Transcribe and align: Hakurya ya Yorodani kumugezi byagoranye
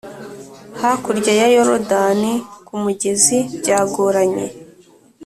Hakurya 0.81 1.31
ya 1.39 1.47
Yorodani 1.55 2.33
kumugezi 2.65 3.37
byagoranye 3.59 4.45